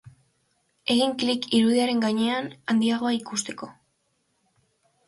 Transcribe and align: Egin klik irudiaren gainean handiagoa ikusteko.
Egin 0.93 1.13
klik 1.23 1.45
irudiaren 1.59 2.01
gainean 2.07 2.51
handiagoa 2.75 3.13
ikusteko. 3.21 3.73